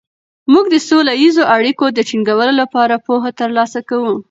[0.53, 4.13] موږ د سوله ییزو اړیکو د ټینګولو لپاره پوهه ترلاسه کوو.